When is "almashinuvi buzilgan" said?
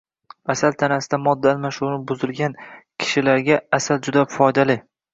1.57-2.59